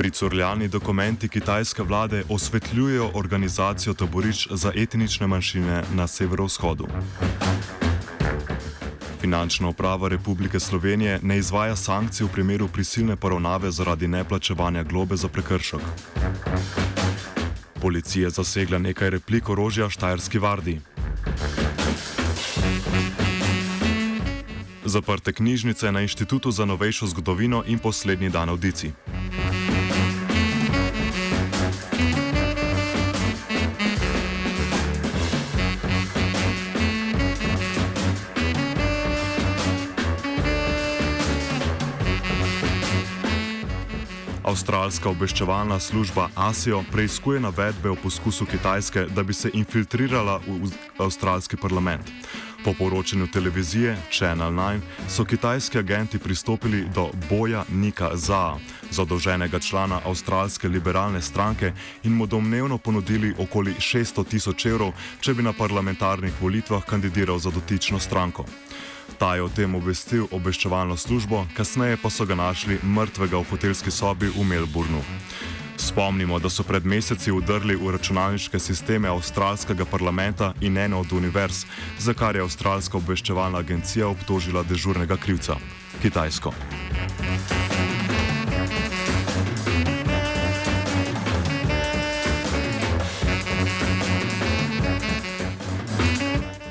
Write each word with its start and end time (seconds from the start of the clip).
Pricurljani 0.00 0.68
dokumenti 0.68 1.28
kitajske 1.28 1.82
vlade 1.82 2.22
osvetljujejo 2.28 3.10
organizacijo 3.14 3.94
taborišč 3.94 4.48
za 4.50 4.72
etnične 4.74 5.26
manjšine 5.26 5.82
na 5.94 6.06
severovzhodu. 6.06 6.86
Finančna 9.20 9.68
uprava 9.68 10.08
Republike 10.08 10.60
Slovenije 10.60 11.18
ne 11.22 11.38
izvaja 11.38 11.76
sankcij 11.76 12.24
v 12.26 12.32
primeru 12.32 12.68
prisilne 12.68 13.16
poravnave 13.16 13.70
zaradi 13.70 14.08
neplačevanja 14.08 14.82
globe 14.82 15.16
za 15.16 15.28
prekršek. 15.28 15.80
Policija 17.82 18.24
je 18.24 18.30
zasegla 18.30 18.78
nekaj 18.78 19.10
replik 19.10 19.48
orožja 19.48 19.90
Štajerski 19.90 20.38
vardi. 20.38 20.80
Zaprte 24.84 25.32
knjižnice 25.32 25.92
na 25.92 26.00
Inštitutu 26.00 26.50
za 26.50 26.64
novejšo 26.64 27.06
zgodovino 27.06 27.64
in 27.66 27.78
poslednji 27.78 28.30
dan 28.30 28.48
audicij. 28.48 28.92
Avstralska 44.50 45.06
obveščevalna 45.06 45.76
služba 45.78 46.24
ASIO 46.34 46.80
preizkuje 46.90 47.38
navedbe 47.40 47.90
o 47.90 47.94
poskusu 47.94 48.46
Kitajske, 48.50 49.04
da 49.14 49.22
bi 49.22 49.34
se 49.34 49.50
infiltrirala 49.54 50.40
v 50.46 50.70
avstralski 50.98 51.56
parlament. 51.56 52.10
Po 52.64 52.74
poročanju 52.74 53.28
televizije 53.30 53.94
Channel 54.10 54.50
9 54.50 54.80
so 55.08 55.24
kitajski 55.24 55.78
agenti 55.78 56.18
pristopili 56.18 56.82
do 56.94 57.10
boja 57.30 57.64
Nika 57.68 58.10
Zaa, 58.16 58.58
zadolženega 58.90 59.58
člana 59.58 60.00
avstralske 60.04 60.68
liberalne 60.68 61.22
stranke, 61.22 61.72
in 62.02 62.12
mu 62.12 62.26
domnevno 62.26 62.78
ponudili 62.78 63.34
okoli 63.38 63.74
600 63.78 64.24
tisoč 64.28 64.66
evrov, 64.66 64.92
če 65.20 65.34
bi 65.34 65.46
na 65.46 65.52
parlamentarnih 65.52 66.32
volitvah 66.40 66.84
kandidiral 66.84 67.38
za 67.38 67.50
dotično 67.50 67.98
stranko. 67.98 68.44
Ta 69.18 69.34
je 69.34 69.42
o 69.42 69.48
tem 69.48 69.74
obvestil 69.74 70.26
obveščevalno 70.30 70.96
službo, 70.96 71.46
kasneje 71.56 71.96
pa 72.02 72.10
so 72.10 72.26
ga 72.26 72.34
našli 72.34 72.78
mrtvega 72.82 73.38
v 73.38 73.48
hotelski 73.50 73.90
sobi 73.90 74.30
v 74.30 74.44
Melbournu. 74.44 75.02
Spomnimo, 75.80 76.38
da 76.38 76.50
so 76.50 76.62
pred 76.62 76.84
meseci 76.84 77.32
udrli 77.32 77.76
v 77.76 77.90
računalniške 77.96 78.58
sisteme 78.60 79.08
avstralskega 79.08 79.84
parlamenta 79.88 80.52
in 80.60 80.76
eno 80.76 81.00
od 81.00 81.12
univerz, 81.12 81.64
za 81.98 82.12
kar 82.14 82.36
je 82.36 82.44
avstralska 82.44 83.00
obveščevalna 83.00 83.58
agencija 83.58 84.08
obtožila 84.08 84.62
dežurnega 84.62 85.16
krivca- 85.16 85.56
Kitajsko. 86.02 86.52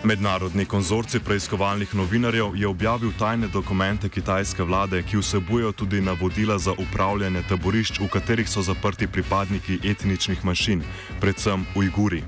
Mednarodni 0.09 0.65
konzorci 0.65 1.19
preiskovalnih 1.19 1.95
novinarjev 1.95 2.55
je 2.55 2.67
objavil 2.67 3.11
tajne 3.19 3.47
dokumente 3.47 4.09
kitajske 4.09 4.63
vlade, 4.63 5.03
ki 5.03 5.19
vsebujejo 5.21 5.71
tudi 5.71 6.01
navodila 6.01 6.57
za 6.57 6.73
upravljanje 6.73 7.43
taborišč, 7.49 7.99
v 7.99 8.07
katerih 8.09 8.49
so 8.49 8.63
zaprti 8.65 9.07
pripadniki 9.07 9.77
etničnih 9.85 10.41
manjšin, 10.45 10.81
predvsem 11.21 11.65
Ujguri. 11.75 12.23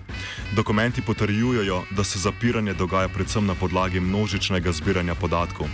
Dokumenti 0.55 1.01
potrjujejo, 1.01 1.81
da 1.97 2.03
se 2.03 2.19
zapiranje 2.19 2.73
dogaja 2.73 3.09
predvsem 3.09 3.45
na 3.45 3.55
podlagi 3.55 3.99
množičnega 3.99 4.71
zbiranja 4.71 5.15
podatkov. 5.15 5.65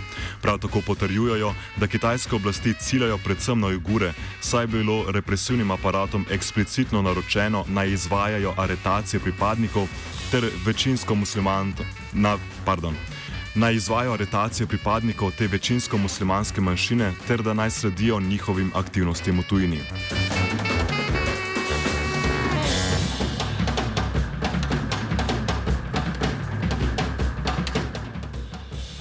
Prav 0.42 0.58
tako 0.64 0.80
potrjujejo, 0.80 1.52
da 1.76 1.86
kitajske 1.86 2.36
oblasti 2.36 2.74
ciljajo 2.80 3.18
predvsem 3.18 3.60
na 3.60 3.66
Ujgure, 3.66 4.14
saj 4.40 4.62
je 4.62 4.66
bilo 4.80 5.04
represivnim 5.12 5.70
aparatom 5.70 6.24
eksplicitno 6.30 7.02
naročeno 7.02 7.64
naj 7.68 7.92
izvajajo 7.92 8.54
aretacije 8.56 9.20
pripadnikov 9.20 9.88
ter 10.30 10.50
večinsko 10.64 11.14
muslimanov 11.14 11.97
na, 12.12 12.38
pardon, 12.64 12.94
naj 13.54 13.74
izvajo 13.74 14.12
aretacije 14.12 14.66
pripadnikov 14.66 15.30
te 15.38 15.46
večinsko 15.46 15.98
muslimanske 15.98 16.60
manjšine 16.60 17.12
ter 17.26 17.42
da 17.42 17.54
naj 17.54 17.70
sledijo 17.70 18.20
njihovim 18.20 18.72
aktivnostim 18.74 19.38
v 19.38 19.42
tujini. 19.42 19.80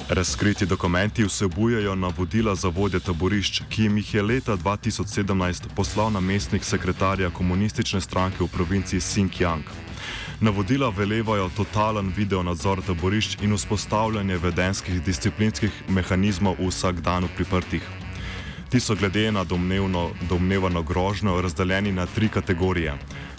Razkriti 0.09 0.65
dokumenti 0.65 1.23
vsebujejo 1.23 1.95
navodila 1.95 2.55
za 2.55 2.67
vodje 2.67 2.99
taborišč, 2.99 3.61
ki 3.69 3.83
jim 3.83 3.97
jih 3.97 4.13
je 4.13 4.21
leta 4.21 4.57
2017 4.57 5.67
poslal 5.75 6.11
namestnik 6.11 6.63
sekretarja 6.63 7.29
komunistične 7.29 8.01
stranke 8.01 8.43
v 8.43 8.47
provinci 8.47 8.99
Xinjiang. 8.99 9.63
Navodila 10.41 10.89
velevajo 10.89 11.49
totalen 11.49 12.11
video 12.15 12.43
nadzor 12.43 12.81
taborišč 12.85 13.39
in 13.41 13.55
vzpostavljanje 13.55 14.35
vedenskih 14.37 14.99
disciplinskih 15.01 15.79
mehanizmov 15.89 16.59
v 16.59 16.67
vsak 16.69 16.99
dan 17.01 17.25
priprtih. 17.35 17.81
Ti 18.69 18.79
so 18.79 18.93
glede 18.95 19.31
na 19.31 19.43
domnevno, 19.43 20.11
domnevano 20.29 20.83
grožnjo 20.83 21.41
razdeljeni 21.41 21.91
na 21.91 22.05
tri 22.05 22.29
kategorije: 22.29 22.93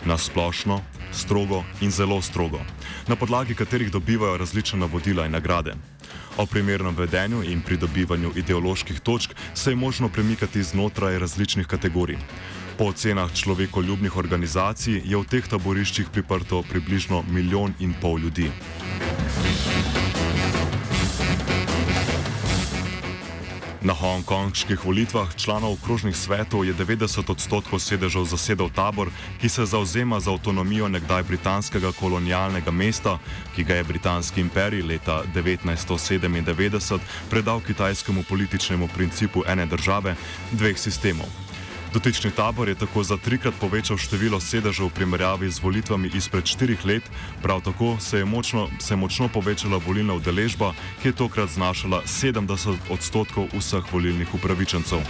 na 0.05 0.19
splošno, 0.19 0.81
strogo 1.13 1.63
in 1.81 1.91
zelo 1.91 2.19
strogo, 2.23 2.59
na 3.07 3.17
podlagi 3.17 3.55
katerih 3.55 3.93
dobivajo 3.93 4.37
različne 4.37 4.79
navodila 4.79 5.27
in 5.27 5.33
nagrade. 5.33 5.75
O 6.37 6.47
primernem 6.47 6.97
vedenju 6.97 7.45
in 7.45 7.63
pridobivanju 7.63 8.33
ideoloških 8.37 9.01
točk 9.01 9.35
se 9.55 9.71
je 9.71 9.77
možno 9.77 10.09
premikati 10.09 10.63
znotraj 10.63 11.19
različnih 11.19 11.67
kategorij. 11.67 12.19
Po 12.79 12.95
ocenah 12.95 13.33
človekoljubnih 13.35 14.17
organizacij 14.17 15.03
je 15.03 15.19
v 15.19 15.27
teh 15.27 15.43
taboriščih 15.43 16.13
priprto 16.15 16.63
približno 16.63 17.25
milijon 17.27 17.75
in 17.83 17.91
pol 17.91 18.23
ljudi. 18.23 18.47
Na 23.83 23.95
hongkonških 23.99 24.85
volitvah 24.85 25.35
članov 25.35 25.73
okrožnih 25.73 26.15
svetov 26.15 26.63
je 26.63 26.75
90 26.75 27.27
odstotkov 27.27 27.83
sedežev 27.83 28.31
zasedal 28.31 28.71
tabor, 28.71 29.11
ki 29.43 29.49
se 29.49 29.67
zauzema 29.67 30.21
za 30.21 30.31
avtonomijo 30.31 30.87
nekdaj 30.89 31.23
britanskega 31.23 31.91
kolonialnega 31.99 32.71
mesta, 32.71 33.19
ki 33.59 33.65
ga 33.65 33.75
je 33.75 33.85
britanski 33.91 34.41
imperij 34.41 34.87
leta 34.87 35.25
1997 35.35 36.99
predal 37.31 37.61
kitajskemu 37.61 38.23
političnemu 38.29 38.89
principu 38.95 39.43
ene 39.47 39.67
države, 39.67 40.15
dveh 40.53 40.79
sistemov. 40.79 41.48
Dotični 41.93 42.31
tabor 42.31 42.69
je 42.69 42.75
tako 42.75 43.03
za 43.03 43.17
trikrat 43.17 43.55
povečal 43.61 43.97
število 43.97 44.41
sedežev 44.41 44.87
v 44.87 44.95
primerjavi 44.95 45.49
z 45.51 45.63
volitvami 45.63 46.11
izpred 46.15 46.45
štirih 46.45 46.85
let, 46.85 47.03
prav 47.43 47.65
tako 47.65 47.97
se 48.01 48.19
je 48.19 48.25
močno, 48.25 48.69
se 48.81 48.93
je 48.93 48.97
močno 49.01 49.29
povečala 49.29 49.81
volilna 49.87 50.15
udeležba, 50.15 50.75
ki 51.03 51.09
je 51.09 51.17
tokrat 51.17 51.49
znašala 51.49 52.03
70 52.05 52.93
odstotkov 52.93 53.49
vseh 53.57 53.93
volilnih 53.93 54.35
upravičencev. 54.35 55.01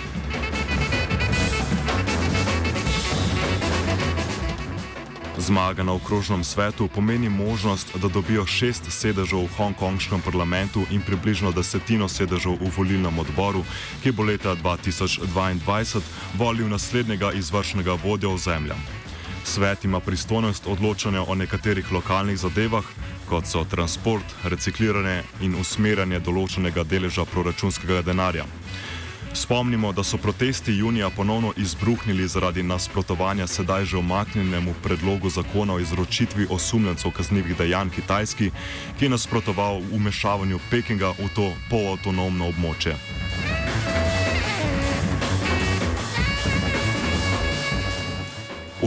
Zmaga 5.48 5.80
na 5.82 5.96
okrožnem 5.96 6.44
svetu 6.44 6.88
pomeni 6.92 7.28
možnost, 7.28 7.96
da 7.96 8.08
dobijo 8.08 8.44
šest 8.46 8.84
sedežev 8.92 9.46
v 9.48 9.54
hongkonškem 9.56 10.20
parlamentu 10.20 10.84
in 10.92 11.00
približno 11.00 11.52
desetino 11.56 12.04
sedežev 12.08 12.60
v 12.60 12.68
volilnem 12.76 13.18
odboru, 13.18 13.64
ki 14.04 14.12
bo 14.12 14.28
leta 14.28 14.52
2022 14.52 16.04
volil 16.36 16.68
naslednjega 16.68 17.32
izvršnega 17.32 17.96
vodja 18.04 18.28
ozemlja. 18.28 18.76
Svet 19.44 19.84
ima 19.84 20.00
pristojnost 20.00 20.66
odločanja 20.66 21.24
o 21.24 21.34
nekaterih 21.34 21.92
lokalnih 21.92 22.36
zadevah, 22.36 22.84
kot 23.28 23.48
so 23.48 23.64
transport, 23.64 24.28
recikliranje 24.44 25.22
in 25.40 25.56
usmerjanje 25.56 26.20
določenega 26.20 26.84
deleža 26.84 27.24
proračunskega 27.24 28.02
denarja. 28.04 28.44
Spomnimo, 29.32 29.92
da 29.92 30.02
so 30.04 30.16
protesti 30.16 30.72
junija 30.72 31.10
ponovno 31.10 31.52
izbruhnili 31.56 32.28
zaradi 32.28 32.62
nasprotovanja 32.62 33.46
sedaj 33.46 33.84
že 33.84 33.96
omaknjenemu 33.96 34.74
predlogu 34.82 35.30
zakona 35.30 35.74
o 35.74 35.80
izročitvi 35.80 36.46
osumljencev 36.50 37.10
kaznjivih 37.10 37.56
dejanj 37.56 37.90
Kitajski, 37.90 38.50
ki 38.98 39.04
je 39.04 39.10
nasprotoval 39.10 39.82
umešavanju 39.92 40.58
Pekinga 40.70 41.10
v 41.10 41.28
to 41.34 41.52
polavtonomno 41.70 42.48
območje. 42.48 42.96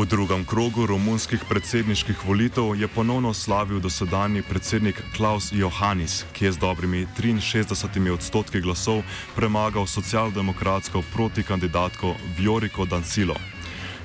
V 0.01 0.05
drugem 0.09 0.41
krogu 0.45 0.85
romunskih 0.89 1.43
predsedniških 1.49 2.25
volitev 2.25 2.73
je 2.73 2.87
ponovno 2.87 3.33
slavil 3.33 3.79
dosedanji 3.79 4.41
predsednik 4.41 4.97
Klaus 5.15 5.51
Johannis, 5.53 6.25
ki 6.33 6.45
je 6.45 6.51
z 6.51 6.57
dobrimi 6.57 7.05
63 7.05 8.09
odstotki 8.09 8.61
glasov 8.61 9.03
premagal 9.35 9.85
socialdemokratsko 9.85 11.03
protikandidatko 11.13 12.15
Vioriko 12.37 12.85
Dancilo. 12.85 13.35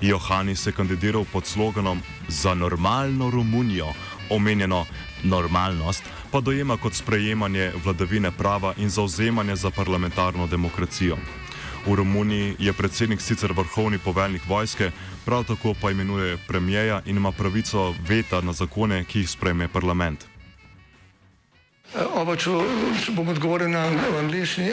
Johannis 0.00 0.66
je 0.66 0.72
kandidiral 0.72 1.25
pod 1.32 1.46
sloganom 1.46 2.02
Za 2.28 2.54
normalno 2.54 3.31
Romunijo, 3.31 3.88
omenjeno 4.31 4.84
normalnost 5.25 6.04
pa 6.31 6.40
dojema 6.40 6.76
kot 6.76 6.94
sprejemanje 6.94 7.72
vladavine 7.84 8.31
prava 8.31 8.75
in 8.76 8.90
zauzemanje 8.90 9.56
za 9.56 9.70
parlamentarno 9.70 10.46
demokracijo. 10.46 11.16
V 11.86 11.94
Romuniji 11.94 12.56
je 12.58 12.72
predsednik 12.72 13.20
sicer 13.20 13.52
vrhovni 13.52 13.98
poveljnik 13.98 14.42
vojske, 14.48 14.90
prav 15.24 15.44
tako 15.44 15.74
pa 15.80 15.90
imenuje 15.90 16.38
premijeja 16.48 17.02
in 17.06 17.16
ima 17.16 17.32
pravico 17.32 17.94
veta 18.08 18.40
na 18.40 18.52
zakone, 18.52 19.04
ki 19.04 19.18
jih 19.18 19.30
sprejme 19.30 19.68
parlament. 19.68 20.26
Oba, 22.14 22.34
če, 22.36 22.50
če 23.04 23.12
bom 23.14 23.28
odgovoril 23.28 23.70
na 23.70 23.86
angliški. 24.18 24.72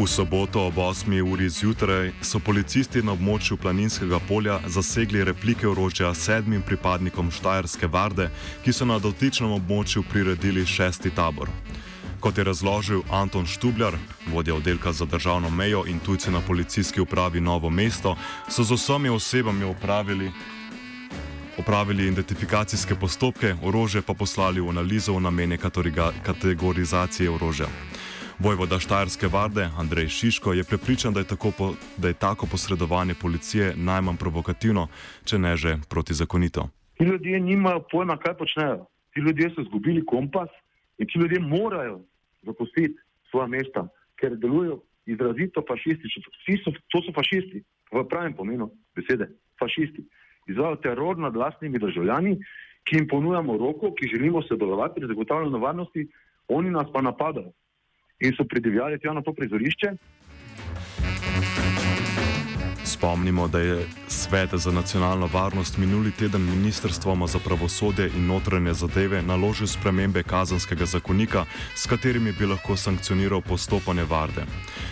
V 0.00 0.08
soboto 0.08 0.64
ob 0.64 0.80
8. 0.80 1.20
uri 1.20 1.50
zjutraj 1.52 2.12
so 2.24 2.38
policisti 2.40 3.02
na 3.04 3.12
območju 3.12 3.58
planinskega 3.60 4.16
polja 4.24 4.54
zasegli 4.64 5.20
replike 5.28 5.68
orožja 5.68 6.14
sedmim 6.16 6.62
pripadnikom 6.64 7.28
Štajerske 7.28 7.84
varde, 7.84 8.30
ki 8.64 8.72
so 8.72 8.88
na 8.88 8.96
dotičnem 8.96 9.52
območju 9.58 10.00
priredili 10.08 10.64
šesti 10.64 11.12
tabor. 11.12 11.52
Kot 12.16 12.38
je 12.38 12.44
razložil 12.48 13.02
Anton 13.12 13.44
Štubljar, 13.44 13.98
vodja 14.32 14.54
oddelka 14.56 14.92
za 14.92 15.04
državno 15.04 15.50
mejo 15.50 15.84
in 15.84 16.00
tujce 16.00 16.30
na 16.30 16.40
policijski 16.40 17.00
upravi 17.00 17.40
Novo 17.40 17.68
mesto, 17.70 18.16
so 18.48 18.64
z 18.64 18.80
vsemi 18.80 19.12
osebami 19.12 19.68
upravili. 19.68 20.32
Opravili 21.58 22.06
identifikacijske 22.08 22.94
postopke, 22.94 23.52
orožje 23.62 24.00
pa 24.02 24.14
poslali 24.14 24.60
v 24.60 24.68
analizo 24.72 25.12
v 25.12 25.20
namene 25.20 25.58
kategorizacije 26.24 27.28
orožja. 27.30 27.68
Vojvoda 28.40 28.78
Štajerske 28.78 29.28
varde 29.28 29.68
Andrej 29.78 30.08
Šiško 30.08 30.52
je 30.52 30.64
prepričan, 30.64 31.12
da 31.12 31.20
je, 31.20 31.26
po, 31.58 31.74
da 31.96 32.08
je 32.08 32.14
tako 32.14 32.46
posredovanje 32.50 33.14
policije 33.22 33.74
najmanj 33.76 34.16
provokativno, 34.16 34.86
če 35.28 35.38
ne 35.38 35.56
že 35.56 35.76
protizakonito. 35.90 36.68
Ti 36.96 37.04
ljudje 37.04 37.40
nimajo 37.40 37.84
pojma, 37.90 38.16
kaj 38.16 38.34
počnejo. 38.38 38.86
Ti 39.12 39.20
ljudje 39.20 39.50
so 39.50 39.60
izgubili 39.60 40.06
kompas 40.06 40.48
in 40.98 41.06
ti 41.06 41.18
ljudje 41.18 41.40
morajo 41.40 42.00
zapustiti 42.42 42.96
svoje 43.30 43.48
mesta, 43.48 43.88
ker 44.16 44.36
delujejo 44.36 44.80
izrazito 45.06 45.60
fašistično. 45.68 46.22
So, 46.64 46.72
to 46.88 47.04
so 47.04 47.12
fašisti, 47.12 47.64
v 47.92 48.08
pravem 48.08 48.32
pomenu 48.32 48.70
besede, 48.96 49.28
fašisti. 49.60 50.08
Izvajo 50.48 50.76
teror 50.76 51.18
nad 51.18 51.36
vlastnimi 51.36 51.78
državljani, 51.78 52.38
ki 52.84 52.96
jim 52.96 53.08
ponujamo 53.08 53.58
roko, 53.58 53.92
ki 53.94 54.08
želimo 54.16 54.42
sodelovati 54.48 55.00
pri 55.00 55.12
zagotavljanju 55.12 55.58
varnosti, 55.58 56.08
oni 56.48 56.70
nas 56.70 56.88
pa 56.92 57.02
napadajo 57.02 57.52
in 58.20 58.32
so 58.36 58.44
pridivjali 58.44 58.98
tja 58.98 59.12
na 59.12 59.22
to 59.22 59.32
prizorišče. 59.32 59.88
Spomnimo, 62.84 63.48
da 63.48 63.58
je 63.58 63.86
Svet 64.08 64.50
za 64.52 64.72
nacionalno 64.72 65.28
varnost 65.32 65.78
minuli 65.78 66.10
teden 66.10 66.42
Ministrstvom 66.42 67.26
za 67.26 67.38
pravosodje 67.38 68.10
in 68.16 68.26
notranje 68.26 68.72
zadeve 68.74 69.22
naložil 69.22 69.66
spremembe 69.66 70.22
kazanskega 70.22 70.86
zakonika, 70.86 71.44
s 71.74 71.86
katerimi 71.86 72.32
bi 72.32 72.46
lahko 72.46 72.76
sankcioniral 72.76 73.40
postopanje 73.40 74.04
varde. 74.04 74.42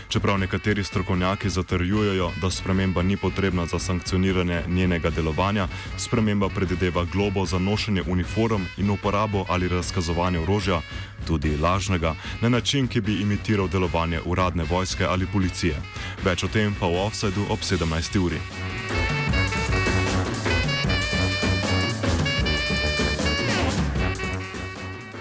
Čeprav 0.08 0.38
nekateri 0.38 0.84
strokovnjaki 0.84 1.48
zatrjujejo, 1.48 2.30
da 2.40 2.50
sprememba 2.50 3.02
ni 3.02 3.16
potrebna 3.16 3.66
za 3.66 3.78
sankcioniranje 3.78 4.62
njenega 4.68 5.10
delovanja, 5.10 5.68
sprememba 5.96 6.48
predvideva 6.48 7.04
globo 7.12 7.44
za 7.44 7.58
nošenje 7.58 8.02
uniform 8.06 8.62
in 8.76 8.90
uporabo 8.90 9.44
ali 9.48 9.68
razkazovanje 9.68 10.38
orožja, 10.38 10.80
tudi 11.28 11.56
lažnega, 11.56 12.14
na 12.40 12.48
način, 12.48 12.88
ki 12.88 13.00
bi 13.00 13.20
imitiral 13.20 13.68
delovanje 13.68 14.20
uradne 14.24 14.64
vojske 14.64 15.04
ali 15.04 15.26
policije. 15.26 15.76
Več 16.24 16.44
o 16.44 16.48
tem 16.48 16.74
pa 16.80 16.88
v 16.88 17.04
offsajdu 17.04 17.46
ob 17.52 17.60
17. 17.60 18.18
uri. 18.18 18.40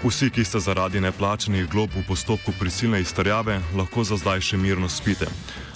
Vsi, 0.08 0.30
ki 0.30 0.44
ste 0.44 0.60
zaradi 0.62 1.00
neplačenih 1.04 1.66
glob 1.68 1.90
v 1.92 2.04
postopku 2.08 2.52
prisilne 2.56 3.00
izterjave, 3.04 3.60
lahko 3.76 4.04
za 4.06 4.16
zdaj 4.16 4.40
še 4.40 4.56
mirno 4.56 4.88
spite. 4.88 5.26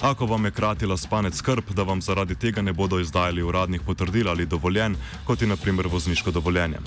Ako 0.02 0.26
vam 0.26 0.44
je 0.44 0.50
kratila 0.50 0.96
spanec 0.96 1.36
skrb, 1.36 1.70
da 1.70 1.82
vam 1.82 2.02
zaradi 2.02 2.34
tega 2.34 2.62
ne 2.62 2.72
bodo 2.72 2.98
izdajali 3.00 3.42
uradnih 3.42 3.80
potrdil 3.86 4.28
ali 4.28 4.46
dovoljen, 4.46 4.96
kot 5.26 5.42
je 5.42 5.46
naprimer 5.46 5.86
vozniško 5.86 6.30
dovoljenje. 6.30 6.78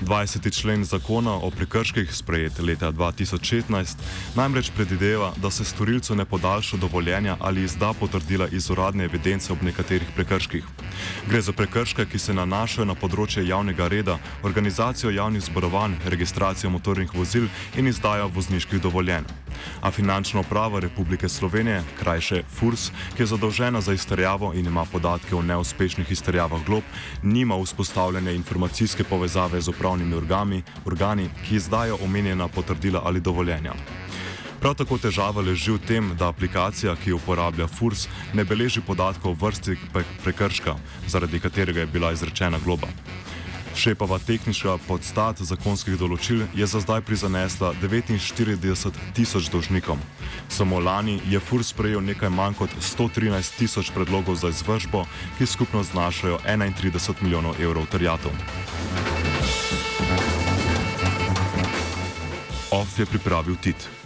20. 0.00 0.60
člen 0.60 0.84
zakona 0.84 1.32
o 1.32 1.50
prekrških, 1.50 2.14
sprejet 2.14 2.58
leta 2.58 2.92
2016, 2.92 3.96
namreč 4.34 4.70
predvideva, 4.76 5.32
da 5.36 5.50
se 5.50 5.64
storilcu 5.64 6.14
ne 6.14 6.24
podaljša 6.24 6.76
dovoljenja 6.76 7.36
ali 7.40 7.62
izda 7.62 7.92
potrdila 8.00 8.48
iz 8.48 8.70
uradne 8.70 9.04
evidence 9.04 9.52
ob 9.52 9.62
nekaterih 9.62 10.08
prekrških. 10.16 10.64
Gre 11.28 11.40
za 11.40 11.52
prekrške, 11.52 12.06
ki 12.06 12.18
se 12.18 12.34
nanašajo 12.34 12.84
na 12.84 12.94
področje 12.94 13.46
javnega 13.46 13.88
reda, 13.88 14.18
organizacijo 14.42 15.10
javnih 15.10 15.42
zborovanj, 15.48 15.96
registracijo 16.04 16.70
motornih 16.70 17.14
vozil 17.14 17.48
in 17.76 17.88
izdajo 17.88 18.28
vozniških 18.28 18.80
dovoljenj. 18.80 19.24
A 19.80 19.90
finančna 19.90 20.40
uprava 20.40 20.80
Republike 20.80 21.28
Slovenije, 21.28 21.82
krajše 22.00 22.42
FURS, 22.58 22.90
ki 23.16 23.22
je 23.22 23.26
zadolžena 23.26 23.80
za 23.80 23.92
izterjavo 23.92 24.52
in 24.54 24.66
ima 24.66 24.84
podatke 24.84 25.34
o 25.34 25.42
neuspešnih 25.42 26.12
izterjavah 26.12 26.64
glob, 26.66 26.82
nima 27.22 27.56
vzpostavljene 27.62 28.34
informacijske 28.34 29.04
povezave 29.04 29.60
z 29.60 29.68
upravnimi 29.68 30.14
organi, 30.14 30.62
organi 30.84 31.30
ki 31.48 31.56
izdajo 31.56 31.98
omenjena 32.04 32.48
potrdila 32.48 33.02
ali 33.04 33.20
dovoljenja. 33.20 33.74
Prav 34.60 34.74
tako 34.76 34.98
težava 35.00 35.40
leži 35.40 35.72
v 35.72 35.80
tem, 35.88 36.10
da 36.20 36.28
aplikacija, 36.28 36.92
ki 37.00 37.14
jo 37.14 37.16
uporablja 37.16 37.64
FURS, 37.66 38.08
ne 38.34 38.44
beleži 38.44 38.82
podatkov 38.84 39.32
o 39.32 39.46
vrsti 39.46 39.76
prekrška, 40.24 40.74
zaradi 41.08 41.40
katerega 41.40 41.80
je 41.80 41.86
bila 41.86 42.12
izrečena 42.12 42.58
globa. 42.64 42.88
Šepava 43.74 44.18
tehnična 44.18 44.76
podstat 44.88 45.40
zakonskih 45.46 45.96
določil 45.98 46.42
je 46.54 46.66
za 46.66 46.80
zdaj 46.82 47.04
prizanesla 47.06 47.72
49 47.82 48.98
tisoč 49.14 49.50
dolžnikom. 49.52 50.00
Samo 50.48 50.80
lani 50.80 51.20
je 51.30 51.40
FURS 51.40 51.72
prejel 51.72 52.02
nekaj 52.04 52.32
manj 52.34 52.58
kot 52.58 52.74
113 52.80 53.58
tisoč 53.58 53.92
predlogov 53.94 54.40
za 54.42 54.50
izvršbo, 54.50 55.04
ki 55.38 55.46
skupno 55.46 55.82
znašajo 55.86 56.42
31 56.46 57.22
milijonov 57.22 57.62
evrov 57.62 57.86
terjatov. 57.86 58.34
OF 62.70 62.98
je 62.98 63.06
pripravil 63.06 63.56
TIT. 63.56 63.99